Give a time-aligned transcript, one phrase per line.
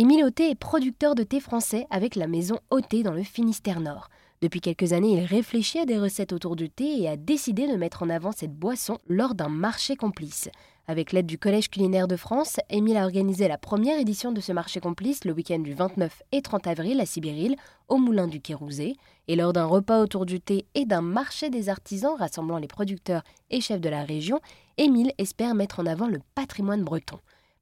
[0.00, 4.10] Émile Auté est producteur de thé français avec la maison Auté dans le Finistère Nord.
[4.40, 7.76] Depuis quelques années, il réfléchit à des recettes autour du thé et a décidé de
[7.76, 10.50] mettre en avant cette boisson lors d'un marché complice.
[10.86, 14.52] Avec l'aide du Collège culinaire de France, Émile a organisé la première édition de ce
[14.52, 17.56] marché complice le week-end du 29 et 30 avril à Sibéril,
[17.88, 18.94] au Moulin du Kérouzé.
[19.26, 23.24] Et lors d'un repas autour du thé et d'un marché des artisans rassemblant les producteurs
[23.50, 24.38] et chefs de la région,
[24.76, 27.18] Émile espère mettre en avant le patrimoine breton.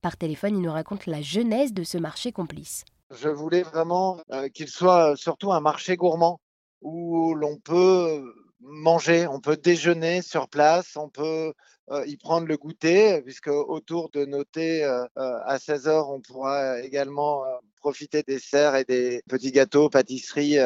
[0.06, 2.84] Par téléphone, il nous raconte la genèse de ce marché complice.
[3.10, 6.38] Je voulais vraiment euh, qu'il soit surtout un marché gourmand
[6.80, 8.22] où l'on peut
[8.60, 11.52] manger, on peut déjeuner sur place, on peut
[11.90, 16.80] euh, y prendre le goûter, puisque autour de noter euh, euh, à 16h, on pourra
[16.82, 17.42] également
[17.76, 20.56] profiter des serres et des petits gâteaux, pâtisseries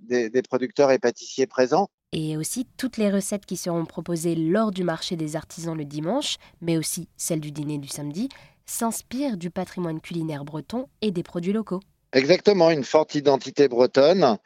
[0.00, 1.88] des, des, producteurs et pâtissiers présents.
[2.12, 6.38] Et aussi toutes les recettes qui seront proposées lors du marché des artisans le dimanche,
[6.60, 8.28] mais aussi celles du dîner du samedi,
[8.70, 11.80] s'inspirent du patrimoine culinaire breton et des produits locaux.
[12.12, 14.38] Exactement, une forte identité bretonne.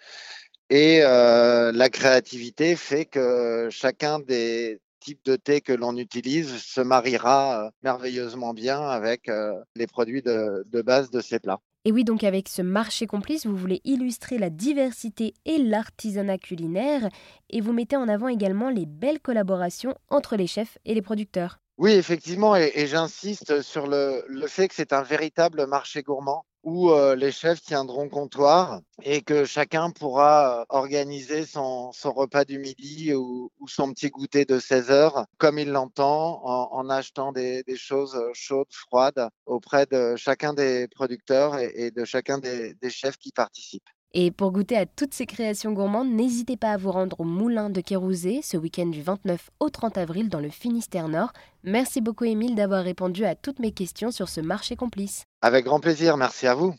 [0.71, 7.67] Et la créativité fait que chacun des, type de thé que l'on utilise se mariera
[7.67, 11.61] euh, merveilleusement bien avec euh, les produits de, base de ces plats.
[11.85, 17.09] Et oui, donc avec ce marché complice, vous voulez illustrer la diversité et l'artisanat culinaire
[17.51, 21.62] et vous mettez en avant également les belles collaborations entre les chefs et les producteurs.
[21.83, 27.17] Oui, effectivement, et, j'insiste sur le, fait que c'est un véritable marché gourmand où euh,
[27.17, 33.51] les chefs tiendront comptoir et que chacun pourra euh, organiser son, repas du midi ou,
[33.67, 39.29] son petit goûter de 16 heures comme il l'entend en, achetant des, choses chaudes, froides
[39.47, 43.91] auprès de chacun des producteurs et, de chacun des chefs qui participent.
[44.15, 47.71] Et pour goûter à toutes ces créations gourmandes, n'hésitez pas à vous rendre au Moulin
[47.71, 51.33] de Kérouzé ce week-end du 29 au 30 avril dans le Finistère Nord.
[51.65, 55.25] Merci beaucoup Émile d'avoir répondu à toutes mes questions sur ce marché complice.
[55.41, 56.75] Avec grand plaisir, merci à vous.